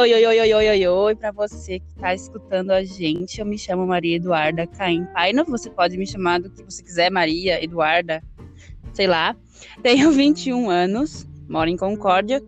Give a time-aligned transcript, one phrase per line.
[0.00, 3.38] oi, oi, oi, oi, oi, oi, oi, para você que está escutando a gente.
[3.38, 5.44] Eu me chamo Maria Eduarda Caim Paino.
[5.44, 8.22] Você pode me chamar do que você quiser, Maria Eduarda,
[8.94, 9.36] sei lá.
[9.82, 12.42] Tenho 21 anos, moro em Concórdia.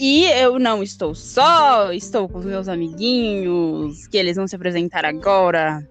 [0.00, 5.88] E eu não estou só, estou com meus amiguinhos, que eles vão se apresentar agora.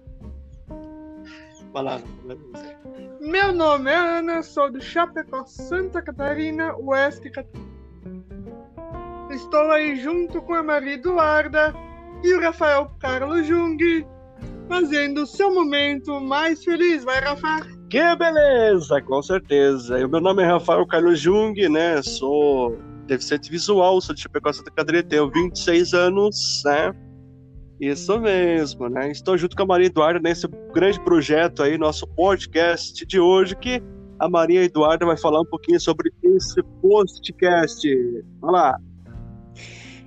[3.20, 7.73] Meu nome é Ana, sou do Chapecó, Santa Catarina, Oeste Catarina.
[9.34, 11.74] Estou aí junto com a Maria Eduarda
[12.22, 14.06] e o Rafael Carlos Jung,
[14.68, 17.02] fazendo o seu momento mais feliz.
[17.02, 17.66] Vai, Rafa?
[17.90, 20.06] Que beleza, com certeza.
[20.06, 22.00] O meu nome é Rafael Carlos Jung, né?
[22.02, 22.78] Sou
[23.08, 26.92] deficiente visual, sou de Chapecó, Santa Catarina, tenho 26 anos, né?
[27.80, 29.10] Isso mesmo, né?
[29.10, 33.82] Estou junto com a Maria Eduarda nesse grande projeto aí, nosso podcast de hoje, que
[34.20, 37.84] a Maria Eduarda vai falar um pouquinho sobre esse podcast.
[38.40, 38.78] Olha lá.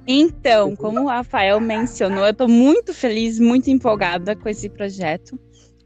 [0.08, 5.38] Então, como o Rafael mencionou, eu estou muito feliz, muito empolgada com esse projeto.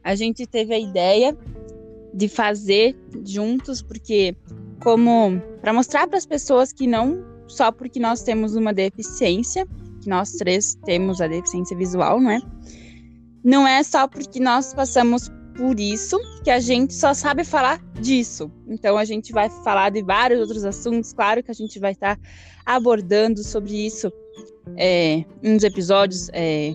[0.03, 1.35] A gente teve a ideia
[2.13, 4.35] de fazer juntos, porque
[4.83, 9.67] como para mostrar para as pessoas que não só porque nós temos uma deficiência,
[10.01, 12.39] que nós três temos a deficiência visual, não é?
[13.43, 18.51] Não é só porque nós passamos por isso que a gente só sabe falar disso.
[18.67, 22.19] Então a gente vai falar de vários outros assuntos, claro que a gente vai estar
[22.65, 24.11] abordando sobre isso
[24.77, 26.73] é, uns episódios é,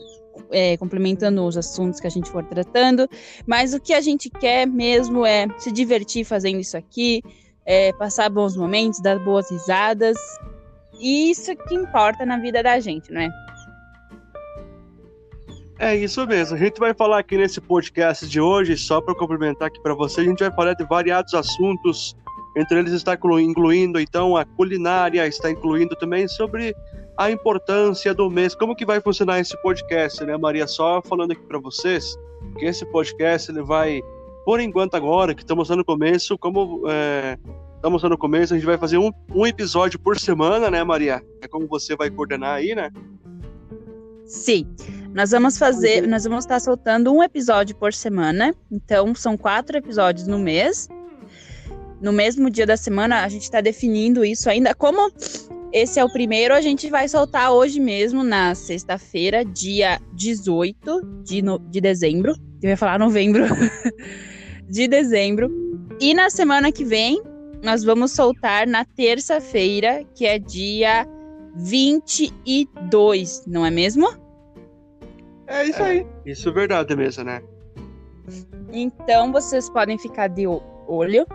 [0.51, 3.09] é, complementando os assuntos que a gente for tratando,
[3.47, 7.23] mas o que a gente quer mesmo é se divertir fazendo isso aqui,
[7.65, 10.17] é, passar bons momentos, dar boas risadas,
[11.01, 13.46] e isso que importa na vida da gente, não é?
[15.79, 16.57] É isso mesmo.
[16.57, 20.23] A gente vai falar aqui nesse podcast de hoje, só para complementar aqui para você,
[20.23, 22.17] a gente vai falar de variados assuntos
[22.57, 26.75] entre eles está incluindo então a culinária, está incluindo também sobre
[27.19, 28.55] a importância do mês.
[28.55, 30.67] Como que vai funcionar esse podcast, né, Maria?
[30.67, 32.17] Só falando aqui para vocês
[32.59, 34.01] que esse podcast ele vai,
[34.47, 37.37] por enquanto agora, que estamos no começo, como é,
[37.75, 41.23] estamos no começo, a gente vai fazer um, um episódio por semana, né, Maria?
[41.43, 42.91] É como você vai coordenar aí, né?
[44.25, 44.67] Sim.
[45.17, 48.55] Nós vamos fazer, nós vamos estar soltando um episódio por semana.
[48.71, 50.89] Então, são quatro episódios no mês
[52.01, 54.75] no mesmo dia da semana, a gente está definindo isso ainda.
[54.75, 55.11] Como
[55.73, 61.43] esse é o primeiro, a gente vai soltar hoje mesmo, na sexta-feira, dia 18 de,
[61.43, 62.35] no, de dezembro.
[62.63, 63.45] Eu ia falar novembro.
[64.69, 65.51] de dezembro.
[66.01, 67.23] E na semana que vem,
[67.63, 71.07] nós vamos soltar na terça-feira, que é dia
[71.57, 74.26] 22, não é mesmo?
[75.47, 76.07] É isso aí.
[76.25, 77.43] É, isso é verdade mesmo, né?
[78.73, 81.27] Então vocês podem ficar de olho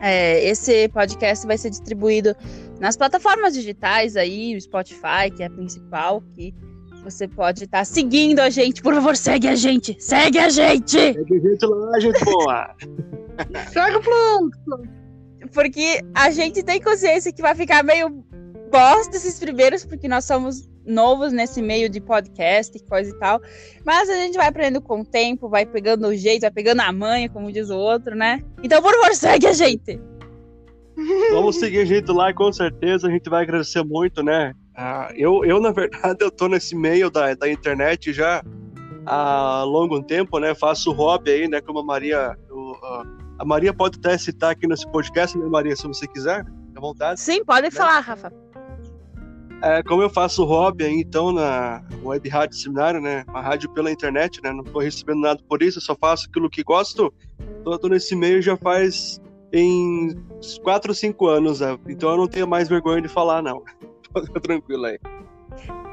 [0.00, 2.36] é, esse podcast vai ser distribuído
[2.80, 6.54] nas plataformas digitais aí, o Spotify, que é a principal, que
[7.02, 8.82] você pode estar tá seguindo a gente.
[8.82, 9.96] Por favor, segue a gente!
[9.98, 10.90] Segue a gente!
[10.90, 12.76] Segue a gente lá, gente boa!
[13.72, 14.96] segue o fluxo!
[15.52, 18.24] Porque a gente tem consciência que vai ficar meio
[18.70, 23.40] bosta esses primeiros, porque nós somos novos nesse meio de podcast e coisa e tal.
[23.84, 26.92] Mas a gente vai aprendendo com o tempo, vai pegando o jeito, vai pegando a
[26.92, 28.42] manha, como diz o outro, né?
[28.62, 30.00] Então, por favor, segue a gente!
[31.30, 33.06] Vamos seguir a gente lá, com certeza.
[33.06, 34.54] A gente vai agradecer muito, né?
[34.74, 38.42] Ah, eu, eu, na verdade, eu tô nesse meio da, da internet já
[39.04, 40.54] há longo tempo, né?
[40.54, 41.60] Faço hobby aí, né?
[41.60, 42.36] Como a Maria.
[42.48, 42.76] Eu,
[43.38, 46.44] a Maria pode até citar aqui nesse podcast, né, Maria, se você quiser,
[46.74, 47.20] à vontade.
[47.20, 47.70] Sim, pode né?
[47.70, 48.32] falar, Rafa.
[49.66, 53.24] É, como eu faço hobby então na Web Rádio Seminário, né?
[53.26, 54.52] Uma rádio pela internet, né?
[54.52, 57.12] Não tô recebendo nada por isso, eu só faço aquilo que gosto.
[57.64, 59.20] Tô, tô nesse meio já faz
[59.52, 60.14] em
[60.62, 61.76] 4 ou 5 anos, né?
[61.88, 63.64] então eu não tenho mais vergonha de falar, não.
[64.24, 65.00] Fica tranquilo aí.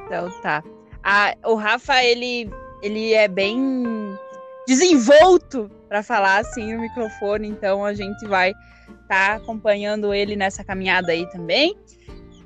[0.05, 0.63] Então tá.
[1.03, 2.51] Ah, o Rafa, ele,
[2.83, 4.15] ele é bem
[4.67, 8.51] desenvolto para falar assim no microfone, então a gente vai
[9.01, 11.75] estar tá acompanhando ele nessa caminhada aí também.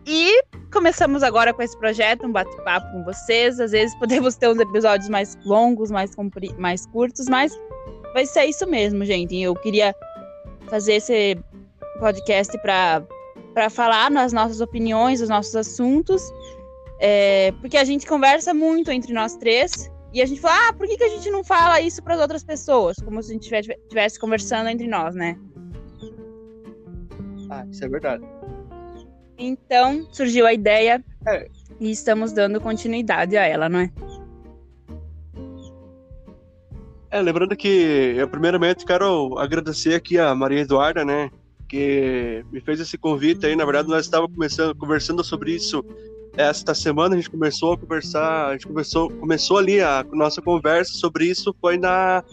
[0.07, 3.59] E começamos agora com esse projeto, um bate-papo com vocês.
[3.59, 6.11] Às vezes podemos ter uns episódios mais longos, mais,
[6.57, 7.51] mais curtos, mas
[8.13, 9.37] vai ser isso mesmo, gente.
[9.37, 9.93] Eu queria
[10.69, 11.37] fazer esse
[11.99, 16.21] podcast para falar nas nossas opiniões, os nossos assuntos,
[17.01, 20.87] é, porque a gente conversa muito entre nós três e a gente fala, ah, por
[20.87, 22.95] que, que a gente não fala isso para as outras pessoas?
[23.03, 25.37] Como se a gente estivesse conversando entre nós, né?
[27.49, 28.23] Ah, isso é verdade.
[29.37, 31.47] Então surgiu a ideia é.
[31.79, 33.91] e estamos dando continuidade a ela, não é?
[37.09, 41.31] É, lembrando que eu primeiramente quero agradecer aqui a Maria Eduarda, né,
[41.69, 43.55] que me fez esse convite aí.
[43.55, 45.85] Na verdade, nós estávamos começando conversando sobre isso
[46.37, 50.93] esta semana a gente começou a conversar, a gente começou, começou ali a nossa conversa
[50.93, 52.23] sobre isso foi na,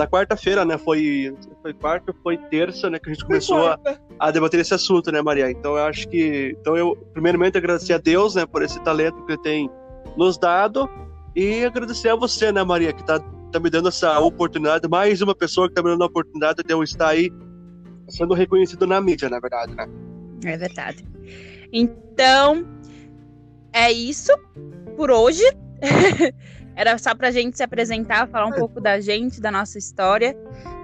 [0.00, 0.78] na quarta-feira, né?
[0.78, 2.98] Foi, foi quarta, foi terça, né?
[2.98, 3.78] Que a gente começou a,
[4.18, 5.50] a, debater esse assunto, né, Maria?
[5.50, 9.32] Então eu acho que, então eu primeiramente agradecer a Deus, né, por esse talento que
[9.32, 9.70] ele tem
[10.16, 10.88] nos dado
[11.36, 13.20] e agradecer a você, né, Maria, que tá,
[13.52, 16.72] tá me dando essa oportunidade, mais uma pessoa que tá me dando a oportunidade de
[16.72, 17.30] eu estar aí
[18.08, 19.86] sendo reconhecido na mídia, na verdade, né?
[20.46, 21.04] É verdade.
[21.70, 22.66] Então,
[23.70, 24.32] é isso
[24.96, 25.44] por hoje.
[26.74, 30.36] Era só pra gente se apresentar, falar um pouco da gente, da nossa história.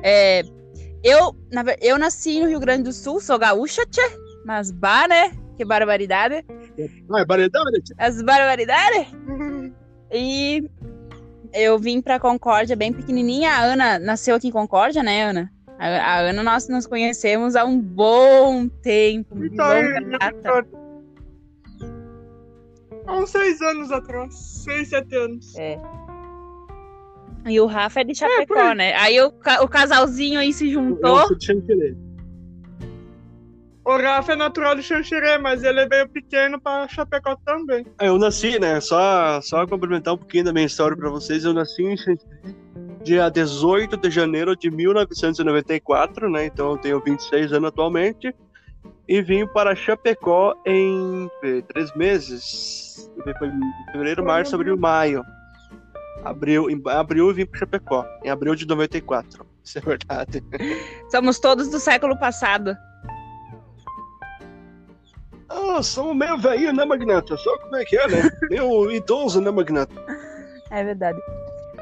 [0.02, 0.42] É,
[1.02, 4.02] eu, na, eu nasci no Rio Grande do Sul, sou gaúcha, tchê,
[4.44, 5.32] mas bah, né?
[5.56, 6.44] Que barbaridade.
[6.78, 7.94] É barbaridade?
[7.96, 9.06] As barbaridades.
[10.12, 10.68] e
[11.52, 13.50] eu vim pra Concórdia bem pequenininha.
[13.50, 15.50] A Ana nasceu aqui em Concórdia, né, Ana?
[15.78, 19.34] A, a Ana, nós nos conhecemos há um bom tempo.
[19.34, 20.66] Um então, bom data.
[23.06, 24.34] Há uns seis anos atrás.
[24.34, 25.56] Seis, sete anos.
[25.56, 25.78] É.
[27.46, 28.94] E o Rafa é de Chapecó, é, né?
[28.96, 29.28] Aí o,
[29.62, 31.26] o casalzinho aí se juntou.
[33.84, 37.86] O Rafa é natural de Xanxerê, mas ele veio pequeno para Chapecó também.
[38.00, 38.80] É, eu nasci, né?
[38.80, 41.44] Só, só complementar um pouquinho da minha história para vocês.
[41.44, 42.56] Eu nasci em Xanxerê
[43.06, 46.46] dia 18 de janeiro de 1994, né?
[46.46, 48.34] Então eu tenho 26 anos atualmente.
[49.08, 51.30] E vim para Chapecó em
[51.68, 53.10] três meses.
[53.22, 53.50] Foi
[53.92, 55.24] fevereiro, março, abril, maio.
[56.24, 59.46] Abril, em abril eu vim para Chapecó, em abril de 94.
[59.64, 60.42] Isso é verdade.
[61.10, 62.76] Somos todos do século passado.
[65.48, 67.36] Ah, somos meio velho, né, Magnata?
[67.36, 68.30] Só como é que é, né?
[68.50, 69.94] meio idoso, né, Magnata?
[70.70, 71.18] É verdade.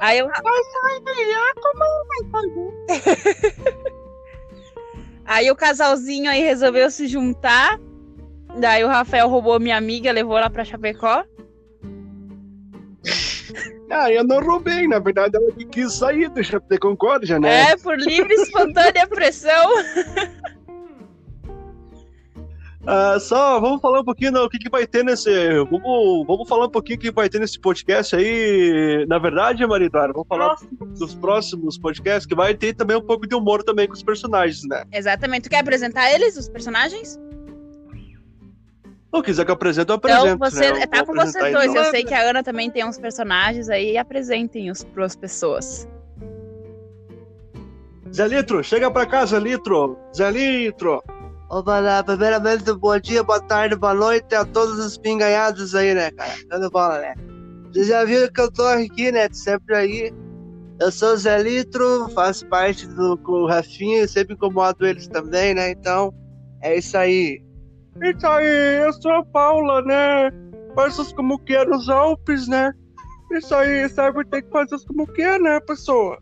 [0.00, 0.28] Aí eu.
[5.24, 7.78] aí o casalzinho aí resolveu se juntar.
[8.58, 11.24] Daí o Rafael roubou minha amiga, levou ela pra Chapecó.
[13.90, 17.70] Ah, eu não roubei, na verdade ela quis sair do Chapecó Concórdia, né?
[17.70, 19.70] É, por livre e espontânea pressão.
[22.84, 25.30] Uh, só vamos falar um pouquinho do que, que vai ter nesse.
[25.70, 29.06] Vamos, vamos falar um pouquinho que vai ter nesse podcast aí.
[29.08, 30.54] Na verdade, Maridora, vamos falar
[30.98, 34.64] dos próximos podcasts, que vai ter também um pouco de humor também com os personagens,
[34.68, 34.84] né?
[34.92, 35.44] Exatamente.
[35.44, 37.18] Tu quer apresentar eles, os personagens?
[39.14, 40.26] Se quiser que eu apresente, eu apresento.
[40.26, 40.86] Então, você, né?
[40.86, 41.70] tá com vocês dois.
[41.70, 41.84] Então.
[41.84, 43.96] Eu sei que a Ana também tem uns personagens aí.
[43.96, 45.88] Apresentem-os para as pessoas.
[48.12, 49.98] Zé Litro, chega pra cá, Zé Litro.
[50.14, 51.02] Zé Litro.
[51.54, 56.32] Opa, primeiramente, bom dia, boa tarde, boa noite a todos os pinganhados aí, né, cara?
[56.48, 57.14] Dando bola, né?
[57.68, 59.28] Vocês já viram que eu tô aqui, né?
[59.30, 60.12] Sempre aí.
[60.80, 65.54] Eu sou o Zé Litro, faço parte do com o Rafinha, sempre incomodo eles também,
[65.54, 65.70] né?
[65.70, 66.12] Então,
[66.60, 67.40] é isso aí.
[68.02, 70.32] Isso aí, eu sou a Paula, né?
[70.74, 72.72] Faço como que é nos Alpes, né?
[73.30, 74.24] Isso aí, sabe?
[74.24, 76.18] Tem que fazer como que é, né, pessoa?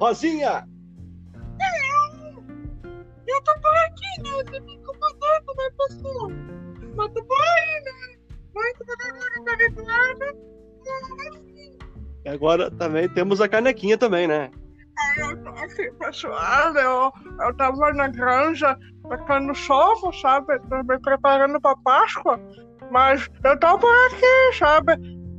[0.00, 0.71] Rosinha!
[3.32, 4.30] Eu tô por aqui, né?
[4.44, 6.28] Você me incomodando, né, pessoal?
[6.96, 8.22] Mas tô por aí, né?
[8.54, 10.52] Muito agora tá Eduardo.
[12.24, 14.50] E agora também temos a canequinha também, né?
[14.98, 16.74] Aí eu tô aqui, pessoal.
[16.76, 20.58] Eu, eu tava na granja tocando chovo, sabe?
[20.68, 22.38] Também preparando pra Páscoa.
[22.90, 24.92] Mas eu tô por aqui, sabe?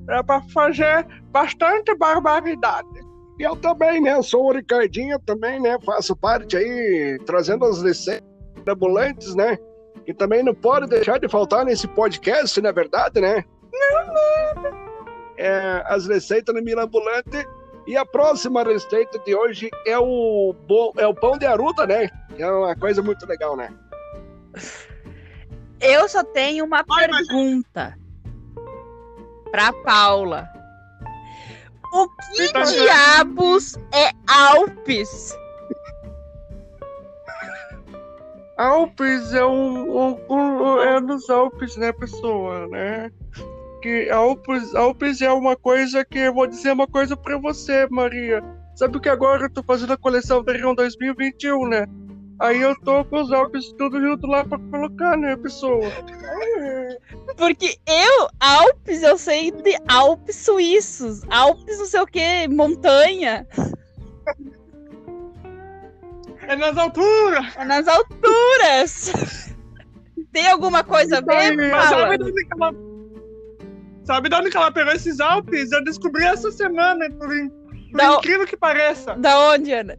[0.10, 3.03] É pra fazer bastante barbaridade.
[3.40, 4.22] E eu também, né?
[4.22, 5.78] Sou o Ricardinho também, né?
[5.86, 8.28] Faço parte aí, trazendo as receitas
[8.68, 9.58] ambulantes, né?
[10.06, 13.44] Que também não pode deixar de faltar nesse podcast, não é verdade, né?
[13.72, 14.94] Não, não.
[15.38, 17.46] É, as receitas no Milambulante.
[17.86, 20.94] E a próxima receita de hoje é o, bo...
[20.98, 22.10] é o pão de aruda, né?
[22.38, 23.70] É uma coisa muito legal, né?
[25.82, 27.98] Eu só tenho uma Ai, pergunta
[28.56, 29.52] mas...
[29.52, 30.48] para Paula.
[31.94, 35.38] O que tá diabos é Alpes?
[38.58, 43.12] Alpes é um, um, um, é nos Alpes, né, pessoa, né?
[43.84, 48.44] Que Alpes, Alpes é uma coisa que eu vou dizer uma coisa para você, Maria.
[48.76, 51.86] Sabe que agora eu tô fazendo a coleção verão 2021, né?
[52.44, 55.90] Aí eu tô com os Alpes tudo junto lá pra colocar, né, pessoa?
[57.38, 61.22] Porque eu, Alpes, eu sei de Alpes suíços.
[61.30, 63.48] Alpes não sei o que, montanha.
[66.42, 67.56] É nas alturas!
[67.56, 69.56] É nas alturas!
[70.34, 71.72] Tem alguma coisa a ver?
[71.88, 72.74] Sabe de, onde ela...
[74.04, 75.72] sabe de onde que ela pegou esses Alpes?
[75.72, 79.16] Eu descobri essa semana, por, por da incrível que pareça.
[79.16, 79.98] Da onde, Ana?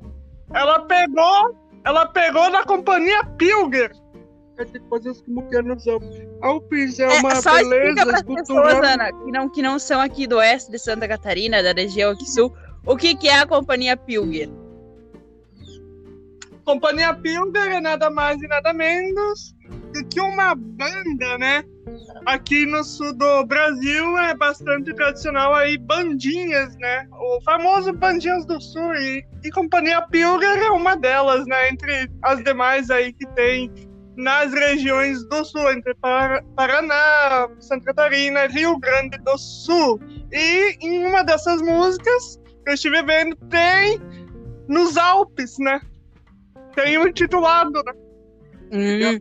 [0.53, 3.93] Ela pegou ela pegou na companhia Pilger.
[4.59, 6.99] É, tem que fazer como que é nos Alpes.
[7.01, 10.01] É É, uma só explica beleza para as pessoas, Ana, que não, que não são
[10.01, 12.55] aqui do oeste de Santa Catarina, da região aqui sul,
[12.87, 14.49] o que, que é a Companhia Pilger?
[16.65, 19.55] Companhia Pilger é nada mais e nada menos
[20.03, 21.63] que uma banda, né?
[22.27, 27.07] Aqui no sul do Brasil é bastante tradicional aí bandinhas, né?
[27.13, 31.69] O famoso Bandinhas do Sul e, e Companhia Pilger é uma delas, né?
[31.69, 33.71] Entre as demais aí que tem
[34.17, 40.01] nas regiões do sul, entre Par- Paraná, Santa Catarina, Rio Grande do Sul.
[40.33, 44.01] E em uma dessas músicas que eu estive vendo tem
[44.69, 45.81] nos Alpes, né?
[46.75, 47.93] Tem o intitulado, né?
[48.73, 49.21] Hum.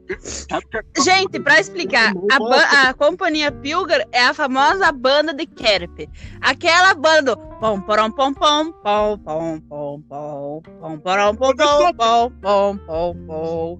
[1.03, 6.07] Gente, para explicar, a, ba- a Companhia Pilger é a famosa banda de Kerp.
[6.41, 12.77] Aquela banda do pom pom pom pom pom pom pom pom pom pom pom pom
[12.85, 13.79] pom pom.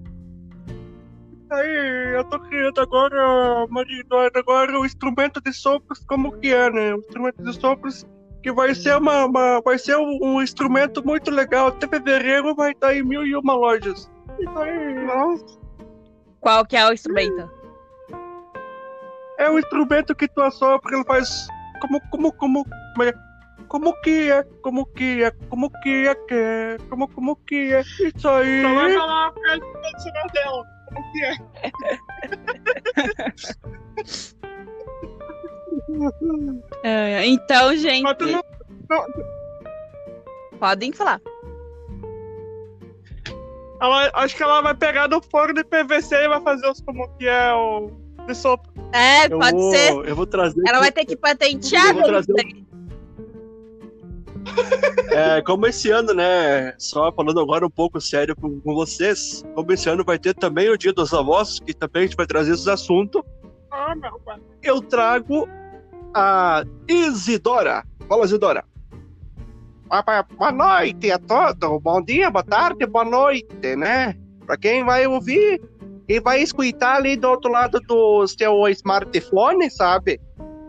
[1.52, 3.68] Aí, eu tô criando agora,
[4.00, 6.96] Eduarda, agora o instrumento de sopros, como que é, né?
[6.96, 8.06] O instrumento de sopros
[8.42, 11.68] que vai ser uma, uma- vai ser um, um instrumento muito legal.
[11.68, 14.10] Até fevereiro vai estar em mil e uma lojas.
[16.40, 17.64] Qual que é o instrumento?
[19.38, 21.48] é um instrumento que tu assopra, ele faz
[21.82, 23.14] como, como, como, como é?
[23.68, 27.82] Como que é, como que é, como que é, que é, como, como que é,
[27.82, 28.62] isso aí.
[28.62, 30.66] Só vai falar a frase tradicional dela.
[30.88, 31.36] Como que é?
[36.84, 38.42] É, então, gente, tu não,
[40.60, 41.20] podem falar.
[43.84, 47.08] Ela, acho que ela vai pegar do forno de PVC e vai fazer os como
[47.18, 47.92] que é o
[48.26, 48.70] de sopa.
[48.94, 49.92] É, Eu pode vou, ser.
[49.92, 50.62] Eu vou trazer.
[50.66, 51.88] Ela vai ter que patentear.
[51.88, 52.08] Eu vou né?
[52.08, 52.34] trazer
[55.12, 56.74] É, como esse ano, né?
[56.78, 60.70] Só falando agora um pouco sério com, com vocês, como esse ano vai ter também
[60.70, 63.22] o Dia dos Avós, que também a gente vai trazer esses assuntos,
[63.72, 64.40] Ah, meu pai.
[64.62, 65.48] eu trago
[66.14, 67.84] a Isidora.
[68.08, 68.64] Fala, Isidora.
[69.88, 74.16] Boa noite a todos, bom dia, boa tarde, boa noite, né?
[74.46, 75.62] Pra quem vai ouvir,
[76.08, 80.20] quem vai escutar ali do outro lado do seu smartphone, sabe?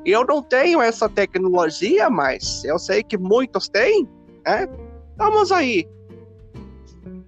[0.05, 4.07] Eu não tenho essa tecnologia, mas eu sei que muitos têm,
[4.45, 4.69] né?
[5.17, 5.89] Vamos aí.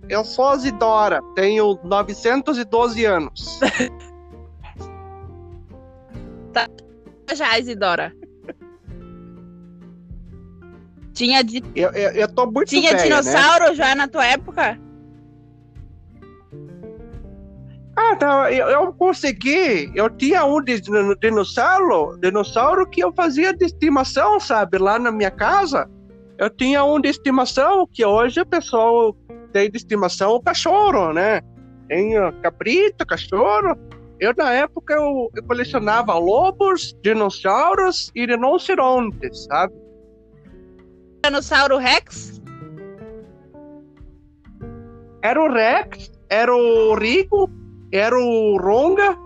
[0.08, 3.60] Eu sou a Isidora, tenho 912 anos.
[7.34, 8.12] Já, Isidora.
[11.16, 13.22] Tinha, di- Eu, eu, eu tô muito tinha velha, né?
[13.22, 14.78] dinossauro já na tua época?
[17.96, 18.52] Ah, tá.
[18.52, 19.90] Eu, eu consegui.
[19.94, 24.76] Eu tinha um de- de- dinossauro, dinossauro que eu fazia de estimação, sabe?
[24.76, 25.88] Lá na minha casa.
[26.36, 29.16] Eu tinha um de estimação que hoje o pessoal
[29.54, 31.40] tem de estimação o cachorro, né?
[31.88, 33.74] Tem ó, cabrito, cachorro.
[34.20, 39.72] Eu, na época, eu, eu colecionava lobos, dinossauros e rinocerontes, sabe?
[41.26, 42.40] Dinossauro Rex?
[45.22, 47.50] Era o Rex, era o Rico,
[47.90, 49.18] era o Ronga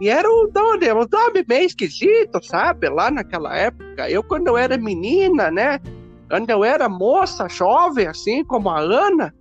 [0.00, 2.88] e era o nome, um nome bem esquisito, sabe?
[2.88, 4.08] Lá naquela época.
[4.08, 5.80] Eu, quando eu era menina, né?
[6.28, 9.34] Quando eu era moça, jovem, assim como a Ana,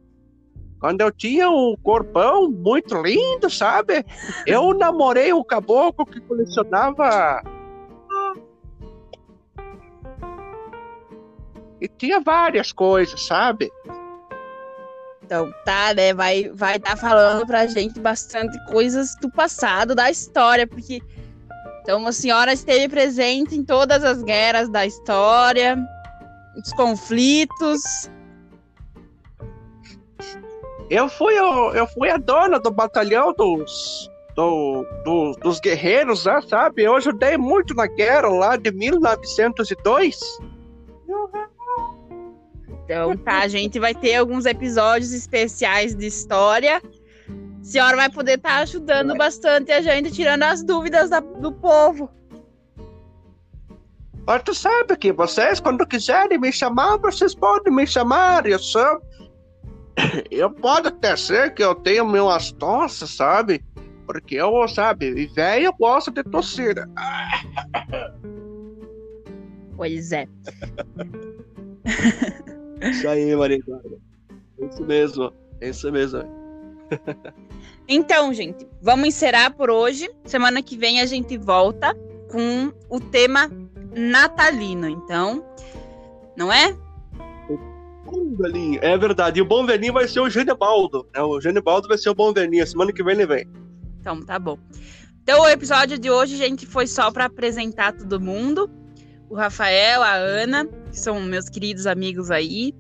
[0.80, 4.04] quando eu tinha um corpão muito lindo, sabe?
[4.48, 7.44] Eu namorei um caboclo que colecionava.
[11.82, 13.72] E tinha várias coisas, sabe?
[15.24, 16.14] Então, tá, né?
[16.14, 21.02] Vai vai estar falando pra gente bastante coisas do passado, da história, porque
[21.82, 25.78] então a senhora esteve presente em todas as guerras da história,
[26.58, 27.82] os conflitos.
[30.90, 36.42] Eu fui, o- eu fui a dona do batalhão dos, do, do- dos guerreiros, né,
[36.48, 36.82] sabe?
[36.84, 40.20] Eu ajudei muito na guerra lá de 1902.
[42.90, 46.82] Então, tá, a gente vai ter alguns episódios especiais de história.
[47.62, 52.10] A senhora vai poder estar ajudando bastante a gente, tirando as dúvidas da- do povo.
[54.26, 58.48] Mas tu sabe que vocês, quando quiserem me chamar, vocês podem me chamar.
[58.48, 59.00] Eu sou.
[60.32, 63.64] Eu pode até ser que eu tenha minhas tossas, sabe?
[64.08, 66.90] Porque eu, sabe, e velho eu gosto de torcida.
[69.76, 70.26] Pois é.
[72.82, 73.98] Isso aí, Maria Eduarda.
[74.60, 75.34] É isso mesmo.
[75.62, 76.24] É isso mesmo.
[77.92, 80.08] Então, gente, vamos encerrar por hoje.
[80.24, 81.98] Semana que vem a gente volta
[82.32, 83.50] com o tema
[83.96, 84.88] natalino.
[84.88, 85.44] Então,
[86.38, 86.78] não é?
[88.82, 89.40] É verdade.
[89.40, 91.08] E o bom velhinho vai ser o Genebaldo.
[91.16, 91.22] né?
[91.24, 92.66] O Genebaldo vai ser o bom velhinho.
[92.68, 93.48] Semana que vem ele vem.
[94.00, 94.58] Então, tá bom.
[95.24, 98.70] Então, o episódio de hoje, gente, foi só para apresentar todo mundo.
[99.30, 102.74] O Rafael, a Ana, que são meus queridos amigos aí.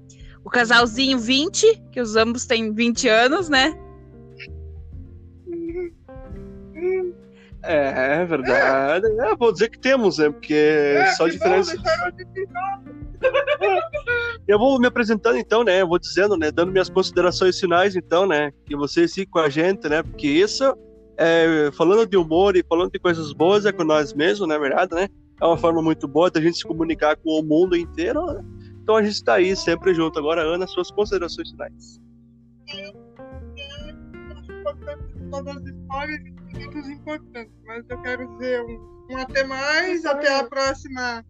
[0.43, 3.77] O casalzinho 20, que os ambos têm 20 anos, né?
[7.63, 9.05] É, é verdade.
[9.05, 10.29] É, vou dizer que temos, né?
[10.29, 11.75] Porque É, só que diferença.
[14.47, 15.81] Eu vou me apresentando então, né?
[15.81, 16.51] Eu vou dizendo, né?
[16.51, 18.51] Dando minhas considerações finais, então, né?
[18.65, 20.01] Que vocês fiquem com a gente, né?
[20.01, 20.63] Porque isso,
[21.17, 24.95] é, falando de humor e falando de coisas boas, é com nós mesmos, na verdade,
[24.95, 25.07] né?
[25.41, 28.25] É uma forma muito boa da gente se comunicar com o mundo inteiro.
[28.25, 28.43] Né?
[28.84, 30.19] Então a gente está aí sempre junto.
[30.19, 32.01] Agora, Ana, suas considerações finais.
[35.31, 40.39] todas as histórias e minutos importantes, mas eu quero dizer um, um até mais, até
[40.39, 41.24] a próxima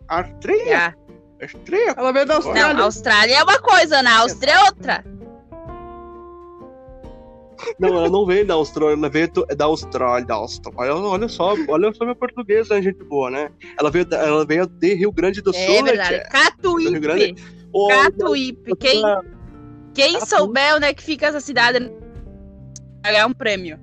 [0.09, 0.95] Astria?
[1.97, 2.75] Ela veio da Austrália.
[2.75, 5.05] Não, Austrália é uma coisa, na Áustria é outra.
[7.79, 10.95] Não, ela não veio da Austrália, ela veio da Austrália, da Austrália.
[10.95, 13.51] Olha só, olha só meu português, né, gente boa, né?
[13.79, 16.09] Ela veio, da- ela veio de Rio Grande do É Sul, né, verdade.
[16.09, 16.91] tia?
[16.91, 17.35] Rio Grande?
[17.35, 17.69] Catuípe.
[17.73, 18.77] Ô, Catuípe.
[18.77, 19.03] Quem,
[19.95, 20.27] quem Catuípe.
[20.29, 21.79] souber onde é que fica essa cidade,
[23.03, 23.79] vai ganhar um prêmio.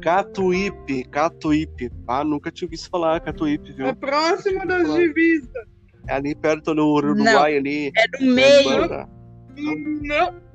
[0.00, 1.90] Catuípe, Catuípe.
[2.06, 3.86] Ah, nunca tinha ouvido falar Catuípe, viu?
[3.86, 5.50] É próximo das divisas.
[6.06, 7.92] É ali perto do Uruguai, ali.
[7.96, 8.80] É no meio.
[8.80, 9.08] Banda.
[9.56, 10.48] Não.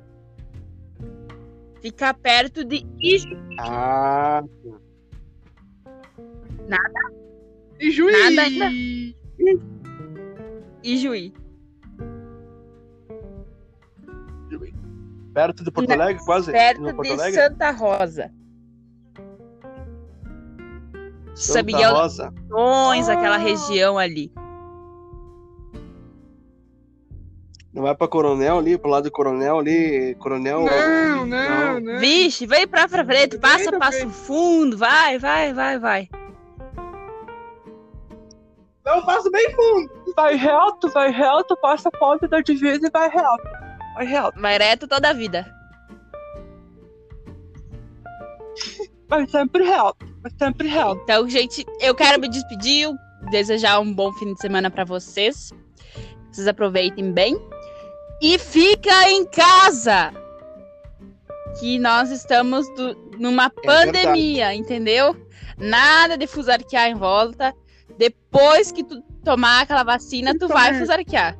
[1.80, 3.36] Fica perto de Iju.
[3.58, 4.42] Ah,
[7.78, 8.34] E Juiz.
[8.34, 8.70] Nada ainda.
[10.82, 11.34] Ijuí.
[15.34, 16.52] perto de Porto Alegre, quase?
[16.52, 17.32] Perto de Alegre?
[17.32, 18.32] Santa Rosa.
[21.34, 22.30] São Santa Miguel Rosa.
[22.30, 23.38] dos Leões, aquela Ah.
[23.38, 24.32] região ali.
[27.72, 30.64] Não vai pra Coronel ali, pro lado do Coronel ali, Coronel...
[30.64, 31.98] Não, não, não.
[31.98, 34.08] Vixe, vem pra frente, passa Passo.
[34.10, 36.08] Fundo, vai, vai, vai, vai.
[38.86, 39.90] Eu passo bem fundo.
[40.14, 43.42] Vai reto, vai reto, passa a ponta da divisa e vai reto.
[43.94, 44.40] Vai reto.
[44.40, 45.44] Vai reto toda a vida.
[49.08, 50.13] Vai sempre reto.
[50.38, 51.00] Sempre reto.
[51.04, 52.88] Então, gente, eu quero me despedir,
[53.30, 55.50] desejar um bom fim de semana pra vocês.
[56.30, 57.36] Vocês aproveitem bem.
[58.22, 60.12] E fica em casa!
[61.60, 65.14] Que nós estamos do- numa pandemia, entendeu?
[65.58, 67.54] Nada de fusarquear em volta.
[67.96, 71.38] Depois que tu tomar aquela vacina, tu vai fusarquear.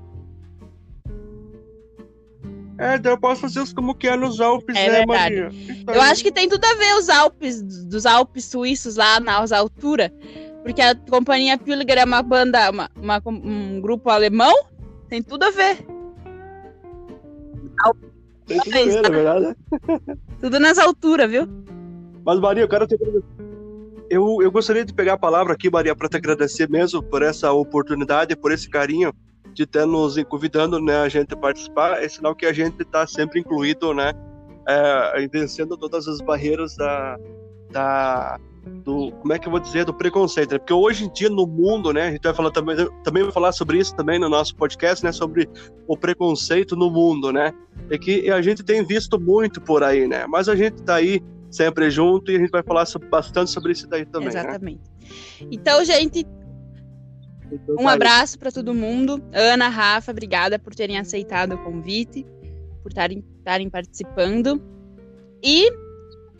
[2.78, 5.34] É, daí eu posso fazer isso como que é nos Alpes, É né, verdade.
[5.36, 5.48] Maria?
[5.48, 9.52] Isso Eu acho que tem tudo a ver os Alpes, dos Alpes suíços lá nas
[9.52, 10.10] alturas.
[10.64, 14.52] Porque a Companhia Pilger é uma banda, uma, uma- um grupo alemão.
[15.08, 15.86] Tem tudo a ver.
[18.46, 19.56] Tem tudo a ver, na verdade.
[20.40, 21.48] Tudo nas alturas, viu?
[22.24, 22.96] Mas, Maria, eu quero te.
[24.10, 27.50] Eu, eu gostaria de pegar a palavra aqui, Maria, para te agradecer mesmo por essa
[27.52, 29.12] oportunidade, por esse carinho
[29.54, 32.02] de estar nos convidando né, a gente participar.
[32.02, 34.12] É sinal que a gente está sempre incluído, né?
[34.66, 37.18] É, vencendo todas as barreiras da,
[37.70, 38.38] da,
[38.84, 40.52] do, como é que eu vou dizer, do preconceito.
[40.52, 40.58] né?
[40.58, 43.52] Porque hoje em dia no mundo, né, a gente vai falar também, também vai falar
[43.52, 45.48] sobre isso também no nosso podcast, né, sobre
[45.86, 47.52] o preconceito no mundo, né?
[47.90, 50.26] É que a gente tem visto muito por aí, né?
[50.26, 53.86] Mas a gente tá aí sempre junto e a gente vai falar bastante sobre isso
[53.86, 54.40] daí também, né?
[54.40, 54.82] Exatamente.
[55.50, 56.26] Então, gente,
[57.78, 59.22] um abraço para todo mundo.
[59.32, 62.24] Ana, Rafa, obrigada por terem aceitado o convite.
[62.82, 64.62] por estarem estarem participando.
[65.42, 65.70] E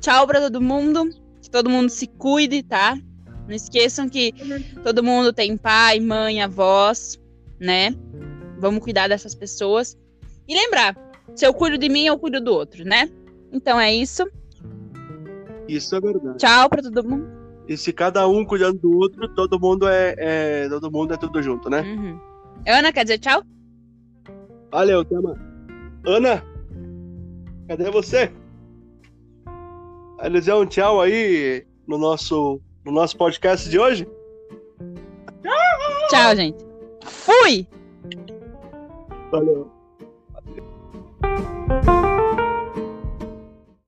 [0.01, 1.11] tchau para todo mundo.
[1.43, 2.99] Que todo mundo se cuide, tá?
[3.47, 4.33] Não esqueçam que
[4.83, 7.21] todo mundo tem pai, mãe, avós,
[7.61, 7.95] né?
[8.59, 9.99] Vamos cuidar dessas pessoas.
[10.49, 10.97] E lembrar,
[11.35, 13.11] se eu cuido de mim, eu cuido do outro, né?
[13.53, 14.27] Então é isso.
[15.69, 16.39] Isso é verdade.
[16.39, 17.44] Tchau para todo mundo.
[17.67, 21.43] E se cada um cuidando do outro, todo mundo é, é- todo mundo é tudo
[21.43, 21.81] junto, né?
[21.81, 22.21] Uhum.
[22.67, 23.43] Ana, quer dizer tchau?
[24.71, 25.39] Valeu, até mais.
[26.07, 26.45] Ana,
[27.69, 28.31] cadê você?
[30.23, 34.07] Eles um tchau aí no nosso, no nosso podcast de hoje?
[36.09, 36.65] Tchau, gente.
[37.03, 37.67] Fui!
[39.31, 39.71] Valeu.